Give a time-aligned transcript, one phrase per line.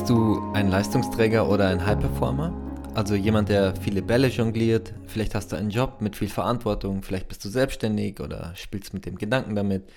[0.00, 2.54] Bist du ein Leistungsträger oder ein High-Performer?
[2.94, 7.28] Also jemand, der viele Bälle jongliert, vielleicht hast du einen Job mit viel Verantwortung, vielleicht
[7.28, 9.90] bist du selbstständig oder spielst mit dem Gedanken damit,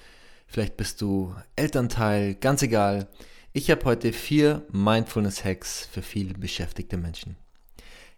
[0.46, 3.08] vielleicht bist du Elternteil, ganz egal.
[3.54, 7.38] Ich habe heute vier Mindfulness-Hacks für viele beschäftigte Menschen.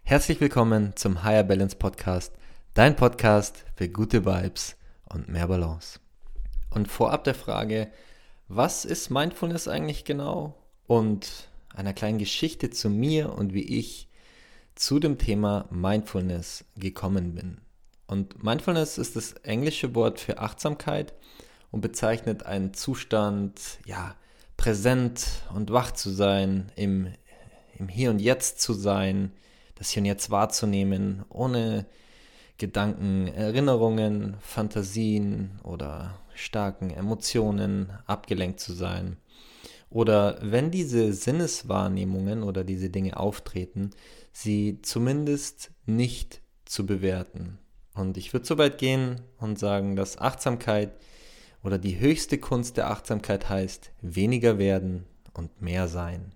[0.02, 2.34] Herzlich willkommen zum Higher Balance Podcast,
[2.74, 4.74] dein Podcast für gute Vibes
[5.04, 6.00] und mehr Balance.
[6.68, 7.92] Und vorab der Frage,
[8.48, 10.56] was ist Mindfulness eigentlich genau
[10.88, 14.08] und einer kleinen Geschichte zu mir und wie ich
[14.74, 17.58] zu dem Thema Mindfulness gekommen bin.
[18.06, 21.14] Und Mindfulness ist das englische Wort für Achtsamkeit
[21.70, 24.14] und bezeichnet einen Zustand, ja,
[24.56, 27.08] präsent und wach zu sein, im,
[27.78, 29.32] im Hier und Jetzt zu sein,
[29.74, 31.86] das Hier und Jetzt wahrzunehmen, ohne
[32.58, 39.18] Gedanken, Erinnerungen, Fantasien oder starken Emotionen abgelenkt zu sein.
[39.90, 43.90] Oder wenn diese Sinneswahrnehmungen oder diese Dinge auftreten,
[44.32, 47.58] sie zumindest nicht zu bewerten.
[47.94, 50.92] Und ich würde so weit gehen und sagen, dass Achtsamkeit
[51.62, 56.32] oder die höchste Kunst der Achtsamkeit heißt, weniger werden und mehr sein.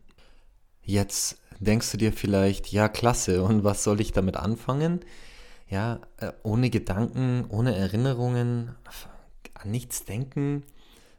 [0.82, 5.00] Jetzt denkst du dir vielleicht, ja, klasse, und was soll ich damit anfangen?
[5.68, 8.74] Ja, äh, ohne Gedanken, ohne Erinnerungen,
[9.54, 10.64] an nichts denken,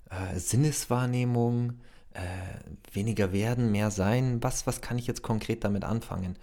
[0.10, 1.80] äh, Sinneswahrnehmung,
[2.14, 4.42] äh, weniger werden, mehr sein.
[4.42, 6.38] Was, was kann ich jetzt konkret damit anfangen?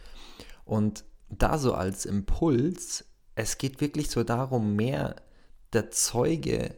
[0.65, 5.17] Und da so als Impuls, es geht wirklich so darum, mehr
[5.73, 6.75] der Zeuge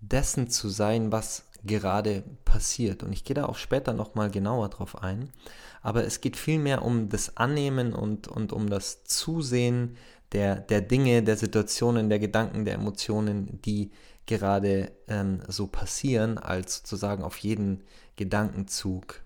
[0.00, 3.02] dessen zu sein, was gerade passiert.
[3.02, 5.30] Und ich gehe da auch später nochmal genauer drauf ein.
[5.82, 9.96] Aber es geht vielmehr um das Annehmen und, und um das Zusehen
[10.32, 13.90] der, der Dinge, der Situationen, der Gedanken, der Emotionen, die
[14.30, 17.84] gerade ähm, so passieren, als sozusagen auf jeden
[18.16, 19.22] Gedankenzug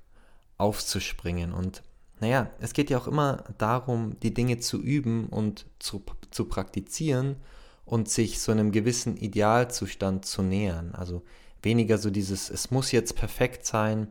[0.58, 1.52] aufzuspringen.
[1.52, 1.82] Und
[2.20, 7.36] naja, es geht ja auch immer darum, die Dinge zu üben und zu, zu praktizieren
[7.84, 10.94] und sich so einem gewissen Idealzustand zu nähern.
[10.94, 11.22] Also
[11.62, 14.08] weniger so dieses, es muss jetzt perfekt sein,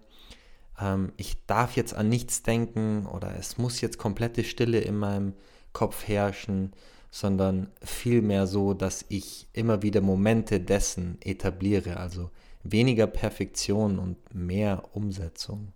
[0.79, 5.33] ähm, ich darf jetzt an nichts denken oder es muss jetzt komplette Stille in meinem
[5.71, 6.73] Kopf herrschen,
[7.13, 12.31] sondern vielmehr so, dass ich immer wieder Momente dessen etabliere, also
[12.63, 15.73] weniger Perfektion und mehr Umsetzung.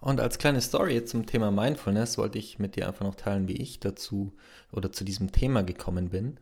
[0.00, 3.60] Und als kleine Story zum Thema Mindfulness wollte ich mit dir einfach noch teilen, wie
[3.60, 4.32] ich dazu
[4.72, 6.40] oder zu diesem Thema gekommen bin.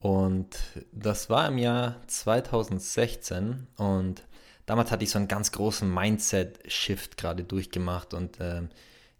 [0.00, 0.56] Und
[0.90, 4.24] das war im Jahr 2016 und
[4.66, 8.62] damals hatte ich so einen ganz großen Mindset-Shift gerade durchgemacht und äh,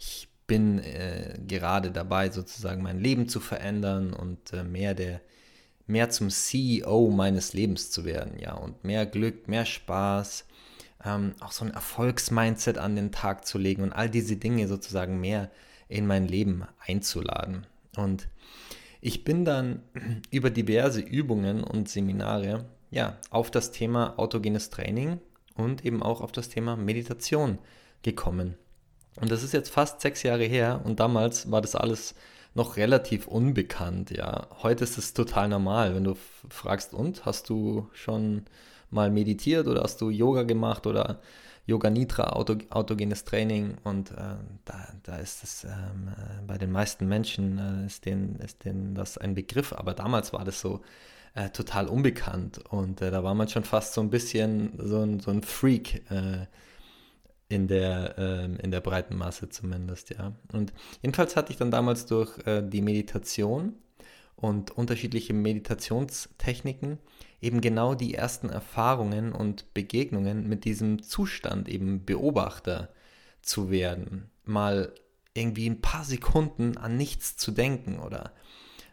[0.01, 5.21] ich bin äh, gerade dabei, sozusagen mein Leben zu verändern und äh, mehr der
[5.87, 10.45] mehr zum CEO meines Lebens zu werden, ja, und mehr Glück, mehr Spaß,
[11.05, 15.21] ähm, auch so ein Erfolgsmindset an den Tag zu legen und all diese Dinge sozusagen
[15.21, 15.51] mehr
[15.89, 17.67] in mein Leben einzuladen.
[17.97, 18.29] Und
[19.01, 19.83] ich bin dann
[20.31, 25.21] über diverse Übungen und Seminare ja, auf das Thema autogenes Training
[25.55, 27.59] und eben auch auf das Thema Meditation
[28.03, 28.57] gekommen.
[29.21, 32.15] Und das ist jetzt fast sechs Jahre her und damals war das alles
[32.55, 34.47] noch relativ unbekannt, ja.
[34.63, 36.17] Heute ist es total normal, wenn du
[36.49, 38.47] fragst, und hast du schon
[38.91, 41.21] mal meditiert oder hast du Yoga gemacht oder
[41.67, 43.77] Yoga Nitra, Auto, autogenes Training?
[43.85, 48.37] Und äh, da, da ist es ähm, äh, bei den meisten Menschen äh, ist, denen,
[48.37, 50.81] ist denen das ein Begriff, aber damals war das so
[51.35, 52.59] äh, total unbekannt.
[52.71, 56.11] Und äh, da war man schon fast so ein bisschen so ein, so ein Freak
[56.11, 56.47] äh,
[57.49, 60.35] in der, ähm, in der breiten Masse zumindest, ja.
[60.53, 60.73] Und
[61.03, 63.75] jedenfalls hatte ich dann damals durch äh, die Meditation
[64.35, 66.99] und unterschiedliche Meditationstechniken
[67.41, 72.93] eben genau die ersten Erfahrungen und Begegnungen mit diesem Zustand eben Beobachter
[73.43, 74.31] zu werden.
[74.45, 74.93] Mal
[75.35, 78.33] irgendwie ein paar Sekunden an nichts zu denken oder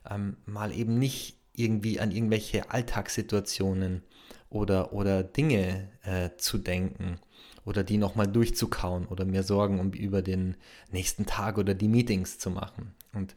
[0.09, 4.03] ähm, mal eben nicht irgendwie an irgendwelche Alltagssituationen
[4.49, 7.19] oder, oder Dinge äh, zu denken
[7.65, 10.55] oder die nochmal durchzukauen oder mir Sorgen um, über den
[10.91, 12.93] nächsten Tag oder die Meetings zu machen.
[13.13, 13.35] Und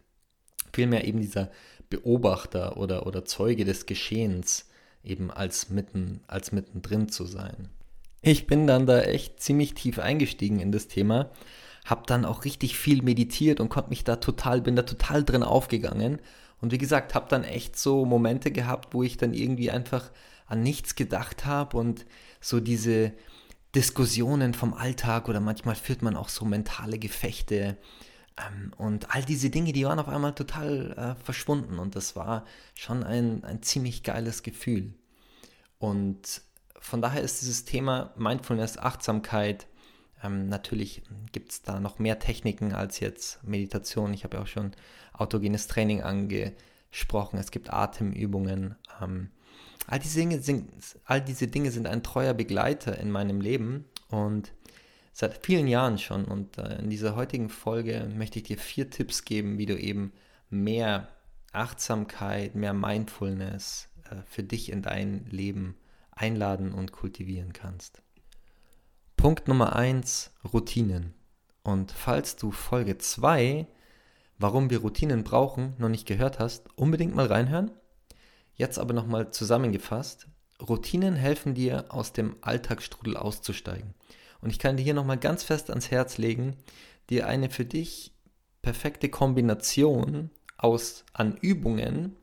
[0.73, 1.51] vielmehr eben dieser
[1.89, 4.69] Beobachter oder, oder Zeuge des Geschehens
[5.05, 7.69] eben als, mitten, als mittendrin zu sein.
[8.23, 11.31] ich bin dann da echt ziemlich tief eingestiegen in das Thema,
[11.85, 15.45] habe dann auch richtig viel meditiert und konnte mich da total, bin da total drin
[15.45, 16.21] aufgegangen.
[16.61, 20.11] Und wie gesagt, habe dann echt so Momente gehabt, wo ich dann irgendwie einfach
[20.47, 22.07] an nichts gedacht habe und
[22.41, 23.13] so diese
[23.77, 27.77] Diskussionen vom Alltag oder manchmal führt man auch so mentale Gefechte
[28.39, 32.47] ähm, und all diese Dinge, die waren auf einmal total äh, verschwunden und das war
[32.75, 34.95] schon ein, ein ziemlich geiles Gefühl.
[35.79, 36.41] Und
[36.81, 39.67] von daher ist dieses Thema Mindfulness, Achtsamkeit,
[40.25, 41.03] ähm, natürlich
[41.33, 44.15] gibt es da noch mehr Techniken als jetzt Meditation.
[44.15, 44.73] Ich habe ja auch schon
[45.13, 47.39] autogenes Training angesprochen.
[47.39, 48.77] Es gibt Atemübungen.
[49.03, 49.29] Ähm,
[49.87, 50.69] all, diese Dinge sind,
[51.05, 54.53] all diese Dinge sind ein treuer Begleiter in meinem Leben und
[55.13, 56.25] seit vielen Jahren schon.
[56.25, 60.13] Und äh, in dieser heutigen Folge möchte ich dir vier Tipps geben, wie du eben
[60.51, 61.09] mehr
[61.53, 65.77] Achtsamkeit, mehr Mindfulness äh, für dich in dein Leben
[66.11, 68.03] einladen und kultivieren kannst.
[69.17, 71.15] Punkt Nummer 1, Routinen.
[71.63, 73.67] Und falls du Folge 2,
[74.39, 77.71] warum wir Routinen brauchen, noch nicht gehört hast, unbedingt mal reinhören.
[78.57, 80.27] Jetzt aber nochmal zusammengefasst.
[80.61, 83.95] Routinen helfen dir, aus dem Alltagsstrudel auszusteigen.
[84.41, 86.57] Und ich kann dir hier nochmal ganz fest ans Herz legen,
[87.11, 88.13] dir eine für dich
[88.63, 92.17] perfekte Kombination aus an Übungen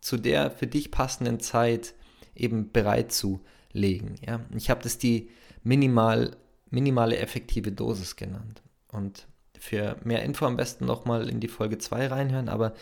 [0.00, 1.94] zu der für dich passenden Zeit
[2.34, 3.40] eben bereit zu
[3.72, 4.16] legen.
[4.26, 4.40] Ja?
[4.56, 5.30] Ich habe das die
[5.62, 6.36] minimal,
[6.70, 8.62] minimale effektive Dosis genannt.
[8.88, 9.26] Und
[9.58, 12.48] für mehr Info am besten nochmal in die Folge 2 reinhören.
[12.48, 12.74] Aber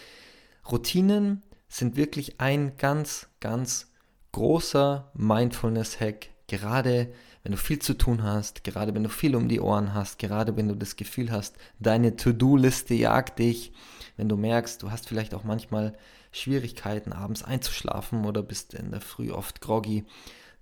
[0.71, 3.91] Routinen sind wirklich ein ganz, ganz
[4.33, 9.61] großer Mindfulness-Hack, gerade wenn du viel zu tun hast, gerade wenn du viel um die
[9.61, 13.73] Ohren hast, gerade wenn du das Gefühl hast, deine To-Do-Liste jagt dich,
[14.17, 15.97] wenn du merkst, du hast vielleicht auch manchmal
[16.31, 20.05] Schwierigkeiten, abends einzuschlafen oder bist in der Früh oft groggy,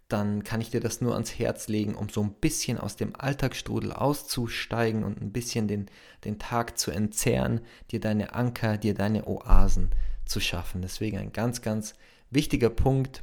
[0.08, 3.14] dann kann ich dir das nur ans Herz legen, um so ein bisschen aus dem
[3.16, 5.86] Alltagsstrudel auszusteigen und ein bisschen den,
[6.24, 7.60] den Tag zu entzerren,
[7.90, 9.90] dir deine Anker, dir deine Oasen
[10.30, 10.82] zu schaffen.
[10.82, 11.94] Deswegen ein ganz, ganz
[12.30, 13.22] wichtiger Punkt,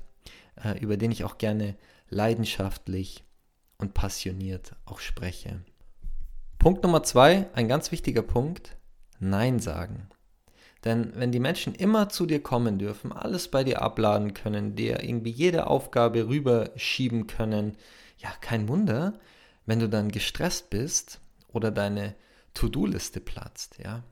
[0.64, 1.76] äh, über den ich auch gerne
[2.10, 3.24] leidenschaftlich
[3.78, 5.62] und passioniert auch spreche.
[6.60, 8.76] Punkt Nummer zwei, ein ganz wichtiger Punkt,
[9.20, 10.08] Nein sagen.
[10.84, 15.04] Denn wenn die Menschen immer zu dir kommen dürfen, alles bei dir abladen können, dir
[15.04, 17.76] irgendwie jede Aufgabe rüberschieben können,
[18.20, 19.20] ja, kein Wunder,
[19.66, 22.16] wenn du dann gestresst bist oder deine
[22.54, 24.04] To-Do-Liste platzt, ja.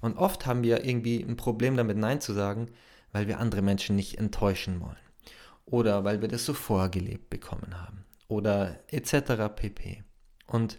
[0.00, 2.68] Und oft haben wir irgendwie ein Problem damit Nein zu sagen,
[3.12, 4.96] weil wir andere Menschen nicht enttäuschen wollen.
[5.66, 8.04] Oder weil wir das so vorgelebt bekommen haben.
[8.28, 9.54] Oder etc.
[9.54, 10.04] pp.
[10.46, 10.78] Und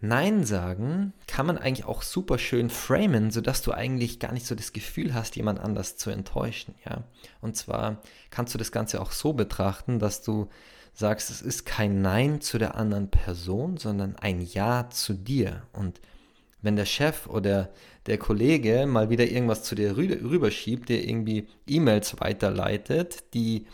[0.00, 4.54] Nein sagen kann man eigentlich auch super schön framen, sodass du eigentlich gar nicht so
[4.54, 7.04] das Gefühl hast, jemand anders zu enttäuschen, ja.
[7.40, 10.50] Und zwar kannst du das Ganze auch so betrachten, dass du
[10.92, 15.62] sagst, es ist kein Nein zu der anderen Person, sondern ein Ja zu dir.
[15.72, 16.00] Und
[16.66, 17.70] wenn der Chef oder
[18.06, 23.66] der Kollege mal wieder irgendwas zu dir rüberschiebt, der irgendwie E-Mails weiterleitet, die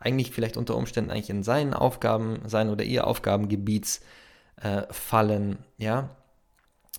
[0.00, 4.00] eigentlich vielleicht unter Umständen eigentlich in seinen Aufgaben, sein oder ihr Aufgabengebiets
[4.60, 6.10] äh, fallen, ja,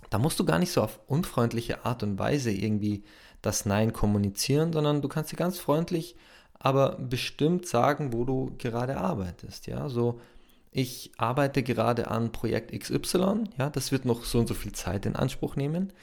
[0.09, 3.03] da musst du gar nicht so auf unfreundliche Art und Weise irgendwie
[3.41, 6.15] das Nein kommunizieren, sondern du kannst dir ganz freundlich,
[6.57, 10.19] aber bestimmt sagen, wo du gerade arbeitest, ja, so
[10.71, 15.05] ich arbeite gerade an Projekt XY, ja, das wird noch so und so viel Zeit
[15.05, 15.93] in Anspruch nehmen.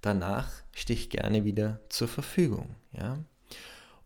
[0.00, 3.18] Danach stehe ich gerne wieder zur Verfügung, ja.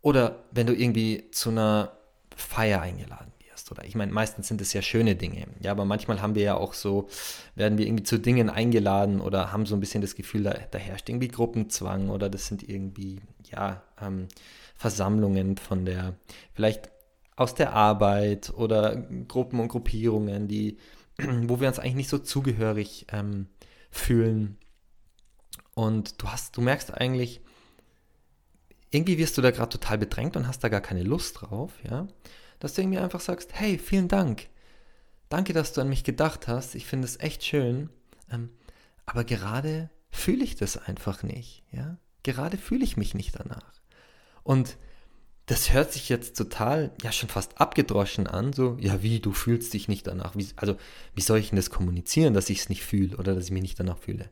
[0.00, 1.92] Oder wenn du irgendwie zu einer
[2.36, 3.70] Feier eingeladen hast.
[3.70, 5.46] Oder ich meine, meistens sind es ja schöne Dinge.
[5.60, 7.08] Ja, aber manchmal haben wir ja auch so,
[7.54, 10.78] werden wir irgendwie zu Dingen eingeladen oder haben so ein bisschen das Gefühl, da, da
[10.78, 13.20] herrscht irgendwie Gruppenzwang oder das sind irgendwie,
[13.50, 14.28] ja, ähm,
[14.76, 16.14] Versammlungen von der,
[16.54, 16.90] vielleicht
[17.38, 20.78] aus der Arbeit oder Gruppen und Gruppierungen, die,
[21.18, 23.46] wo wir uns eigentlich nicht so zugehörig ähm,
[23.90, 24.58] fühlen.
[25.74, 27.40] Und du hast, du merkst eigentlich,
[28.90, 32.08] irgendwie wirst du da gerade total bedrängt und hast da gar keine Lust drauf, ja
[32.58, 34.48] dass du irgendwie einfach sagst, hey, vielen Dank.
[35.28, 36.74] Danke, dass du an mich gedacht hast.
[36.74, 37.90] Ich finde es echt schön.
[38.30, 38.50] Ähm,
[39.06, 41.64] aber gerade fühle ich das einfach nicht.
[41.70, 41.98] Ja?
[42.22, 43.80] Gerade fühle ich mich nicht danach.
[44.42, 44.76] Und
[45.48, 49.72] das hört sich jetzt total, ja schon fast abgedroschen an, so, ja wie, du fühlst
[49.72, 50.36] dich nicht danach.
[50.36, 50.76] Wie, also,
[51.14, 53.62] wie soll ich denn das kommunizieren, dass ich es nicht fühle oder dass ich mich
[53.62, 54.28] nicht danach fühle?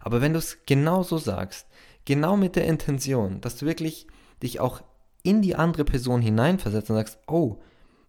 [0.00, 1.68] Aber wenn du es genau so sagst,
[2.04, 4.08] genau mit der Intention, dass du wirklich
[4.42, 4.82] dich auch
[5.22, 7.60] in die andere Person hineinversetzt und sagst, oh,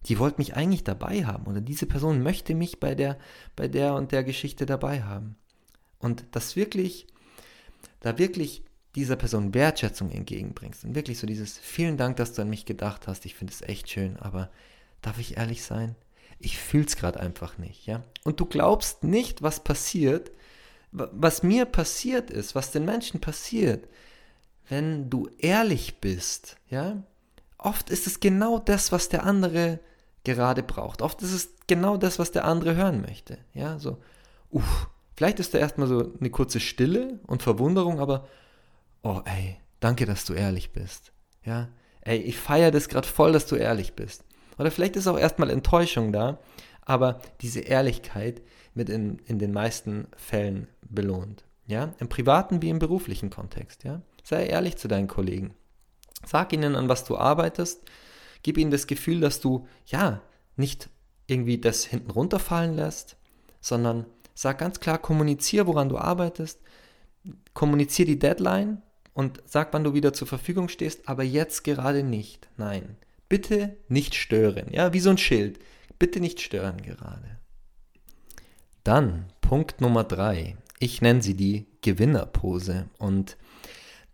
[0.06, 3.18] die wollte mich eigentlich dabei haben oder diese Person möchte mich bei der,
[3.54, 5.36] bei der und der Geschichte dabei haben.
[6.00, 7.06] Und das wirklich,
[8.00, 8.64] da wirklich
[8.94, 13.06] dieser Person Wertschätzung entgegenbringst und wirklich so dieses vielen Dank, dass du an mich gedacht
[13.06, 14.50] hast, ich finde es echt schön, aber
[15.02, 15.94] darf ich ehrlich sein?
[16.38, 18.02] ich fühle es gerade einfach nicht, ja.
[18.24, 20.30] Und du glaubst nicht, was passiert,
[20.92, 23.88] was mir passiert ist, was den Menschen passiert,
[24.68, 27.02] wenn du ehrlich bist, ja.
[27.58, 29.80] Oft ist es genau das, was der andere
[30.22, 31.02] gerade braucht.
[31.02, 33.78] Oft ist es genau das, was der andere hören möchte, ja.
[33.78, 33.98] So,
[34.50, 38.28] uff, vielleicht ist da erstmal so eine kurze Stille und Verwunderung, aber
[39.08, 41.12] oh, ey, danke, dass du ehrlich bist,
[41.44, 41.68] ja.
[42.02, 44.24] Ey, ich feiere das gerade voll, dass du ehrlich bist.
[44.58, 46.38] Oder vielleicht ist auch erstmal Enttäuschung da,
[46.82, 48.40] aber diese Ehrlichkeit
[48.74, 51.44] wird in, in den meisten Fällen belohnt.
[51.66, 53.84] Ja, im privaten wie im beruflichen Kontext.
[53.84, 55.54] Ja, sei ehrlich zu deinen Kollegen.
[56.24, 57.82] Sag ihnen, an was du arbeitest.
[58.42, 60.22] Gib ihnen das Gefühl, dass du, ja,
[60.56, 60.88] nicht
[61.26, 63.16] irgendwie das hinten runterfallen lässt,
[63.60, 66.60] sondern sag ganz klar, kommunizier, woran du arbeitest.
[67.52, 68.82] Kommunizier die Deadline
[69.18, 72.48] und sag, wann du wieder zur Verfügung stehst, aber jetzt gerade nicht.
[72.56, 72.96] Nein.
[73.28, 74.68] Bitte nicht stören.
[74.70, 75.58] Ja, wie so ein Schild.
[75.98, 77.40] Bitte nicht stören gerade.
[78.84, 80.56] Dann Punkt Nummer drei.
[80.78, 82.86] Ich nenne sie die Gewinnerpose.
[82.98, 83.36] Und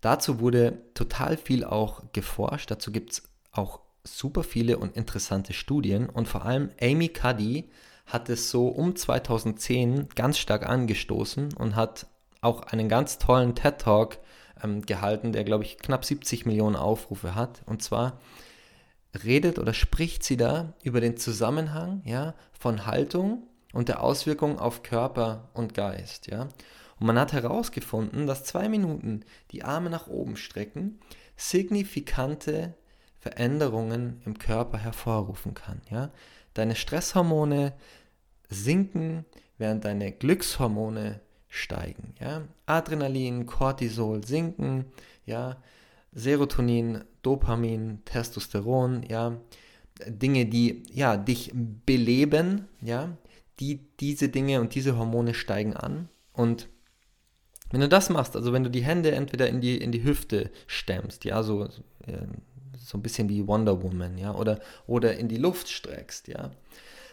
[0.01, 2.71] dazu wurde total viel auch geforscht.
[2.71, 6.09] Dazu gibt es auch super viele und interessante Studien.
[6.09, 7.69] Und vor allem Amy Cuddy
[8.07, 12.07] hat es so um 2010 ganz stark angestoßen und hat
[12.41, 14.19] auch einen ganz tollen TED Talk
[14.65, 17.63] ähm, gehalten, der, glaube ich, knapp 70 Millionen Aufrufe hat.
[17.67, 18.19] Und zwar
[19.23, 24.83] redet oder spricht sie da über den Zusammenhang ja, von Haltung und der Auswirkung auf
[24.83, 26.27] Körper und Geist.
[26.29, 26.49] Ja.
[26.99, 30.99] Und man hat herausgefunden, dass zwei Minuten die Arme nach oben strecken
[31.37, 32.75] signifikante
[33.19, 35.81] Veränderungen im Körper hervorrufen kann.
[35.91, 36.11] Ja.
[36.55, 37.73] Deine Stresshormone
[38.49, 39.25] sinken,
[39.59, 41.21] während deine Glückshormone
[41.55, 42.15] steigen.
[42.21, 42.43] Ja.
[42.67, 44.87] Adrenalin, Cortisol sinken,
[45.25, 45.57] ja.
[46.13, 49.37] Serotonin, Dopamin, Testosteron, ja,
[50.07, 53.17] Dinge, die ja dich beleben, ja,
[53.59, 56.69] die diese Dinge und diese Hormone steigen an und
[57.71, 60.51] wenn du das machst, also wenn du die Hände entweder in die in die Hüfte
[60.69, 62.27] stemmst, ja, so äh,
[62.79, 66.51] so ein bisschen wie Wonder Woman, ja, oder oder in die Luft streckst, ja,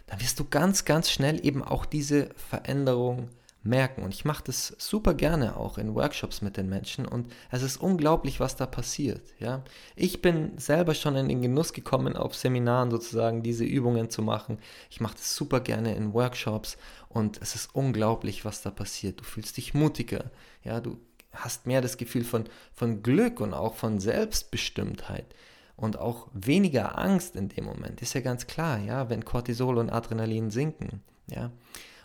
[0.05, 3.29] dann wirst du ganz ganz schnell eben auch diese Veränderung
[3.63, 4.03] merken.
[4.03, 7.77] Und ich mache das super gerne auch in Workshops mit den Menschen und es ist
[7.77, 9.22] unglaublich, was da passiert.
[9.39, 9.63] Ja?
[9.96, 14.58] Ich bin selber schon in den Genuss gekommen, auf Seminaren sozusagen diese Übungen zu machen.
[14.89, 16.77] Ich mache das super gerne in Workshops
[17.10, 19.20] und es ist unglaublich, was da passiert.
[19.20, 20.32] Du fühlst dich mutiger,
[20.63, 20.98] ja, du
[21.34, 25.34] hast mehr das Gefühl von, von Glück und auch von Selbstbestimmtheit
[25.77, 28.01] und auch weniger Angst in dem Moment.
[28.01, 31.51] Ist ja ganz klar, ja, wenn Cortisol und Adrenalin sinken, ja.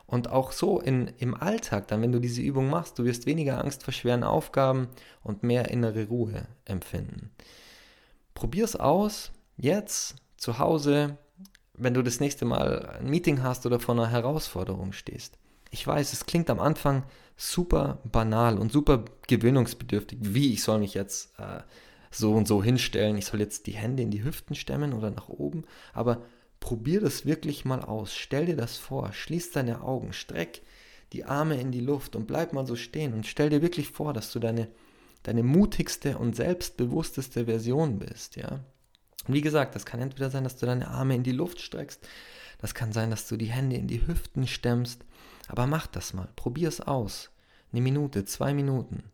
[0.07, 3.63] Und auch so in, im Alltag, dann, wenn du diese Übung machst, du wirst weniger
[3.63, 4.89] Angst vor schweren Aufgaben
[5.23, 7.31] und mehr innere Ruhe empfinden.
[8.35, 11.19] Probier es aus, jetzt, zu Hause,
[11.75, 15.39] wenn du das nächste Mal ein Meeting hast oder vor einer Herausforderung stehst.
[15.71, 17.05] Ich weiß, es klingt am Anfang
[17.37, 21.61] super banal und super gewöhnungsbedürftig, wie ich soll mich jetzt äh,
[22.11, 25.29] so und so hinstellen, ich soll jetzt die Hände in die Hüften stemmen oder nach
[25.29, 26.23] oben, aber
[26.61, 28.15] Probier das wirklich mal aus.
[28.15, 29.13] Stell dir das vor.
[29.13, 30.13] Schließ deine Augen.
[30.13, 30.63] Streck
[31.13, 34.13] die Arme in die Luft und bleib mal so stehen und stell dir wirklich vor,
[34.13, 34.69] dass du deine,
[35.23, 38.61] deine mutigste und selbstbewussteste Version bist, ja.
[39.29, 42.07] Wie gesagt, das kann entweder sein, dass du deine Arme in die Luft streckst,
[42.59, 45.05] das kann sein, dass du die Hände in die Hüften stemmst,
[45.49, 47.31] aber mach das mal, probier es aus.
[47.73, 49.05] Eine Minute, zwei Minuten.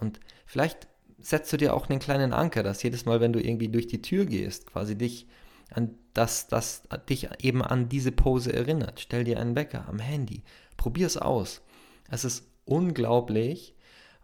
[0.00, 0.88] Und vielleicht
[1.18, 4.02] setzt du dir auch einen kleinen Anker, dass jedes Mal, wenn du irgendwie durch die
[4.02, 5.26] Tür gehst, quasi dich
[5.70, 9.00] an das, das dich eben an diese Pose erinnert.
[9.00, 10.42] Stell dir einen Wecker am Handy.
[10.76, 11.62] Probier es aus.
[12.10, 13.74] Es ist unglaublich,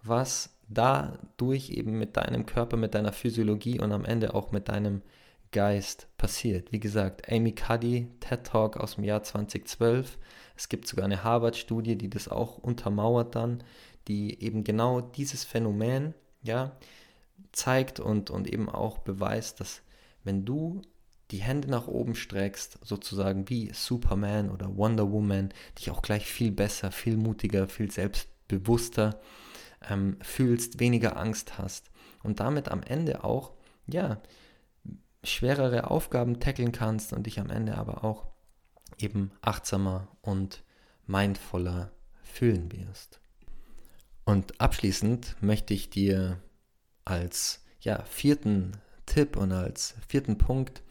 [0.03, 5.03] was dadurch eben mit deinem Körper, mit deiner Physiologie und am Ende auch mit deinem
[5.51, 6.73] Geist passiert.
[6.73, 10.19] Wie gesagt, Amy Cuddy, TED Talk aus dem Jahr 2012.
[10.57, 13.63] Es gibt sogar eine Harvard-Studie, die das auch untermauert dann,
[14.09, 16.73] die eben genau dieses Phänomen ja,
[17.53, 19.83] zeigt und, und eben auch beweist, dass
[20.25, 20.81] wenn du
[21.33, 25.49] die Hände nach oben streckst, sozusagen wie Superman oder Wonder Woman,
[25.79, 29.19] dich auch gleich viel besser, viel mutiger, viel selbstbewusster
[29.89, 31.91] ähm, fühlst, weniger Angst hast
[32.23, 33.55] und damit am Ende auch,
[33.87, 34.21] ja,
[35.25, 38.27] schwerere Aufgaben tackeln kannst und dich am Ende aber auch
[38.99, 40.63] eben achtsamer und
[41.07, 43.21] mindvoller fühlen wirst.
[44.25, 46.43] Und abschließend möchte ich dir
[47.05, 48.73] als ja, vierten
[49.07, 50.83] Tipp und als vierten Punkt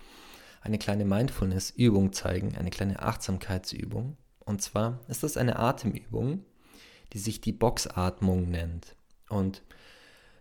[0.62, 4.18] eine kleine Mindfulness-Übung zeigen, eine kleine Achtsamkeitsübung.
[4.40, 6.46] Und zwar ist das eine Atemübung,
[7.14, 8.96] die sich die Boxatmung nennt.
[9.30, 9.64] Und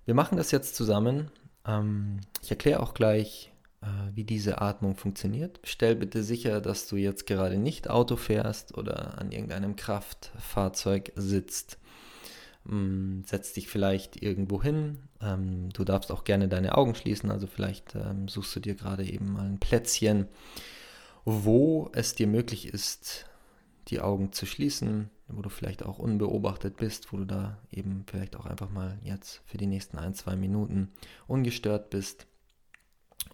[0.05, 1.31] wir machen das jetzt zusammen.
[1.67, 5.61] Ähm, ich erkläre auch gleich, äh, wie diese Atmung funktioniert.
[5.65, 11.79] Stell bitte sicher, dass du jetzt gerade nicht Auto fährst oder an irgendeinem Kraftfahrzeug sitzt.
[12.69, 14.99] Ähm, setz dich vielleicht irgendwo hin.
[15.21, 19.05] Ähm, du darfst auch gerne deine Augen schließen, also vielleicht ähm, suchst du dir gerade
[19.05, 20.29] eben mal ein Plätzchen,
[21.25, 23.27] wo es dir möglich ist,
[23.89, 28.37] die Augen zu schließen, wo du vielleicht auch unbeobachtet bist, wo du da eben vielleicht
[28.37, 30.91] auch einfach mal jetzt für die nächsten ein, zwei Minuten
[31.27, 32.27] ungestört bist.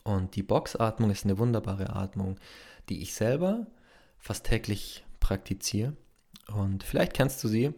[0.02, 2.38] Und die Boxatmung ist eine wunderbare Atmung,
[2.88, 3.66] die ich selber
[4.18, 5.96] fast täglich praktiziere.
[6.54, 7.74] Und vielleicht kennst du sie.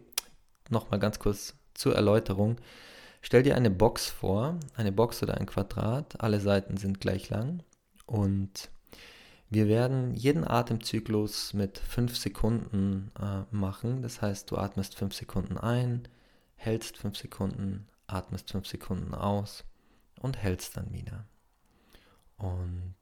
[0.69, 2.57] Nochmal ganz kurz zur Erläuterung.
[3.21, 6.21] Stell dir eine Box vor, eine Box oder ein Quadrat.
[6.21, 7.63] Alle Seiten sind gleich lang.
[8.05, 8.69] Und
[9.49, 14.01] wir werden jeden Atemzyklus mit 5 Sekunden äh, machen.
[14.01, 16.07] Das heißt, du atmest 5 Sekunden ein,
[16.55, 19.63] hältst 5 Sekunden, atmest 5 Sekunden aus
[20.19, 21.25] und hältst dann wieder.
[22.37, 22.95] Und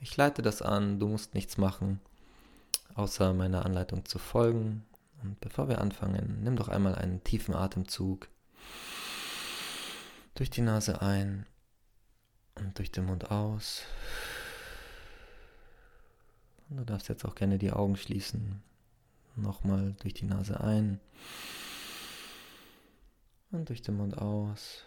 [0.00, 2.00] ich leite das an, du musst nichts machen,
[2.94, 4.84] außer meiner Anleitung zu folgen.
[5.22, 8.28] Und bevor wir anfangen, nimm doch einmal einen tiefen Atemzug
[10.34, 11.46] durch die Nase ein
[12.54, 13.82] und durch den Mund aus.
[16.70, 18.62] Und du darfst jetzt auch gerne die Augen schließen.
[19.36, 21.00] Nochmal durch die Nase ein
[23.50, 24.84] und durch den Mund aus.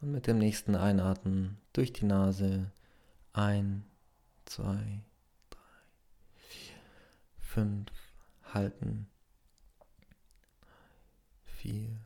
[0.00, 2.70] Und mit dem nächsten Einatmen durch die Nase
[3.32, 3.84] ein,
[4.44, 5.02] zwei,
[7.54, 7.88] 5
[8.52, 9.08] halten,
[11.44, 12.00] 4,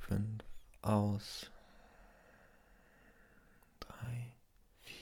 [0.00, 0.42] 5
[0.82, 1.52] aus,
[3.78, 4.34] 3,
[4.82, 4.96] 4,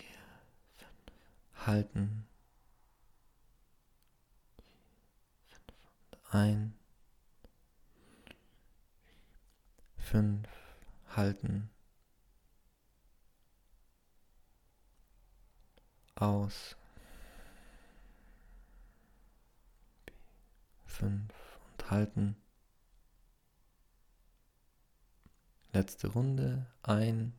[0.76, 2.28] 5 halten,
[5.46, 6.78] 5 ein,
[9.96, 10.46] 5
[11.06, 11.70] halten,
[16.16, 16.76] aus,
[20.99, 22.37] Fünf und halten.
[25.73, 26.67] Letzte Runde.
[26.82, 27.35] Ein.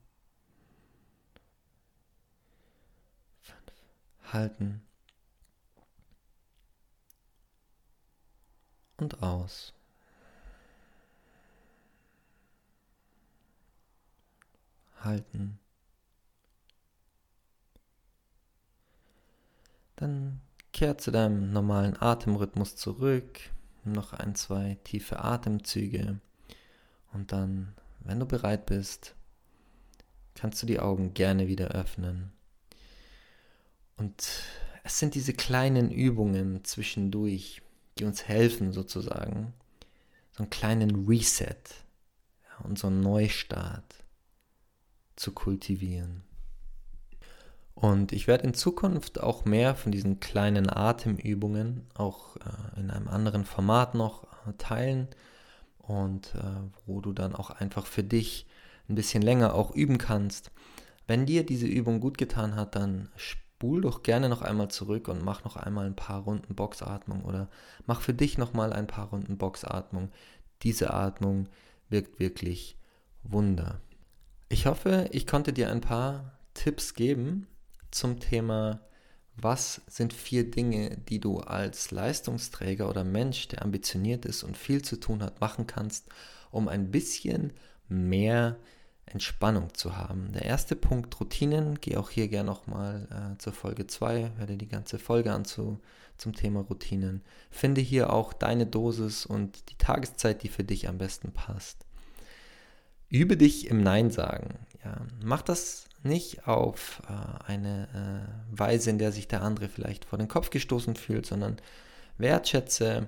[4.34, 4.82] halten
[8.98, 9.74] und aus.
[15.00, 15.60] Halten.
[19.96, 23.39] Dann kehr zu deinem normalen Atemrhythmus zurück.
[23.84, 26.19] Noch ein, zwei tiefe Atemzüge.
[27.13, 29.15] Und dann, wenn du bereit bist,
[30.36, 32.32] kannst du die Augen gerne wieder öffnen.
[33.97, 34.43] Und
[34.84, 37.62] es sind diese kleinen Übungen zwischendurch,
[37.97, 39.53] die uns helfen sozusagen,
[40.32, 41.56] so einen kleinen Reset
[42.43, 43.95] ja, und Neustart
[45.15, 46.26] zu kultivieren.
[47.79, 53.07] Und ich werde in Zukunft auch mehr von diesen kleinen Atemübungen auch äh, in einem
[53.07, 55.07] anderen Format noch äh, teilen
[55.77, 56.41] und äh,
[56.87, 58.47] wo du dann auch einfach für dich
[58.89, 60.49] ein bisschen länger auch üben kannst.
[61.05, 65.23] Wenn dir diese Übung gut getan hat, dann spul doch gerne noch einmal zurück und
[65.23, 67.47] mach noch einmal ein paar Runden Boxatmung oder
[67.85, 70.09] mach für dich noch mal ein paar Runden Boxatmung.
[70.63, 71.47] Diese Atmung
[71.89, 72.75] wirkt wirklich
[73.21, 73.81] Wunder.
[74.49, 77.45] Ich hoffe, ich konnte dir ein paar Tipps geben
[77.91, 78.82] zum Thema,
[79.36, 84.82] was sind vier Dinge, die du als Leistungsträger oder Mensch, der ambitioniert ist und viel
[84.82, 86.08] zu tun hat, machen kannst,
[86.52, 87.54] um ein bisschen
[87.88, 88.58] mehr
[89.06, 90.32] Entspannung zu haben.
[90.34, 91.80] Der erste Punkt, Routinen.
[91.80, 95.45] Gehe auch hier gerne nochmal äh, zur Folge 2, hör dir die ganze Folge an
[95.45, 95.80] zu,
[96.17, 97.23] zum Thema Routinen.
[97.50, 101.86] Finde hier auch deine Dosis und die Tageszeit, die für dich am besten passt.
[103.10, 104.56] Übe dich im Nein sagen.
[104.84, 107.88] Ja, mach das nicht auf äh, eine
[108.52, 111.58] äh, Weise, in der sich der andere vielleicht vor den Kopf gestoßen fühlt, sondern
[112.17, 113.08] wertschätze,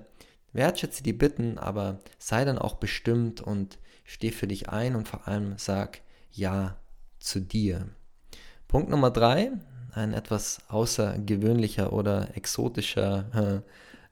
[0.52, 3.78] wertschätze die Bitten, aber sei dann auch bestimmt und
[4.10, 6.00] Steh für dich ein und vor allem sag
[6.32, 6.76] Ja
[7.20, 7.86] zu dir.
[8.66, 9.52] Punkt Nummer drei,
[9.92, 13.62] ein etwas außergewöhnlicher oder exotischer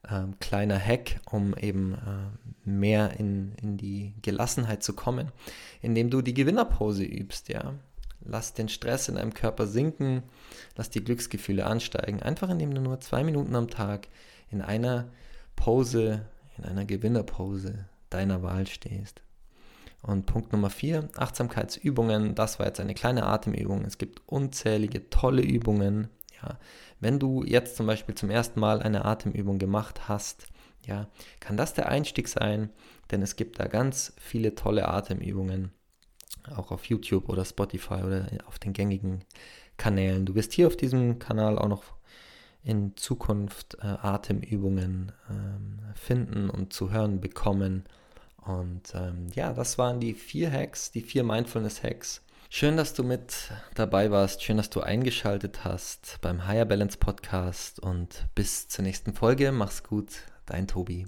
[0.05, 5.33] äh, äh, kleiner Hack, um eben äh, mehr in, in die Gelassenheit zu kommen,
[5.81, 7.73] indem du die Gewinnerpose übst, ja.
[8.21, 10.23] Lass den Stress in deinem Körper sinken,
[10.75, 14.07] lass die Glücksgefühle ansteigen, einfach indem du nur zwei Minuten am Tag
[14.49, 15.09] in einer
[15.55, 16.25] Pose,
[16.57, 19.21] in einer Gewinnerpose deiner Wahl stehst.
[20.01, 22.33] Und Punkt Nummer vier, Achtsamkeitsübungen.
[22.35, 23.83] Das war jetzt eine kleine Atemübung.
[23.83, 26.09] Es gibt unzählige tolle Übungen.
[26.41, 26.57] Ja,
[27.01, 30.47] wenn du jetzt zum Beispiel zum ersten Mal eine Atemübung gemacht hast,
[30.85, 31.09] ja,
[31.41, 32.69] kann das der Einstieg sein,
[33.11, 35.71] denn es gibt da ganz viele tolle Atemübungen,
[36.55, 39.23] auch auf YouTube oder Spotify oder auf den gängigen
[39.77, 40.25] Kanälen.
[40.25, 41.83] Du wirst hier auf diesem Kanal auch noch
[42.63, 47.85] in Zukunft äh, Atemübungen ähm, finden und zu hören bekommen.
[48.37, 52.21] Und ähm, ja, das waren die vier Hacks, die vier Mindfulness-Hacks.
[52.49, 54.43] Schön, dass du mit dabei warst.
[54.43, 57.79] Schön, dass du eingeschaltet hast beim Higher Balance Podcast.
[57.79, 59.51] Und bis zur nächsten Folge.
[59.51, 61.05] Mach's gut, dein Tobi.